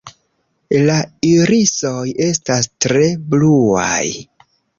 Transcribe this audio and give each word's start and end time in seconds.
La 0.87 0.95
irisoj 1.31 1.99
estas 2.29 2.71
tre 2.87 3.05
bluaj. 3.35 4.01